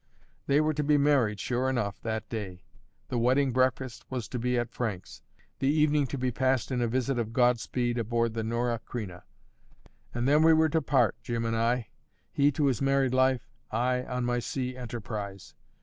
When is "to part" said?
10.69-11.17